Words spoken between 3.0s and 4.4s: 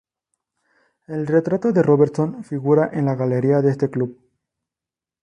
la galería de este club.